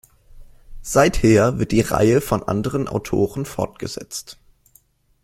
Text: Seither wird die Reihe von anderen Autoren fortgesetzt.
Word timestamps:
Seither 0.81 1.59
wird 1.59 1.71
die 1.71 1.81
Reihe 1.81 2.21
von 2.21 2.41
anderen 2.41 2.87
Autoren 2.87 3.45
fortgesetzt. 3.45 4.39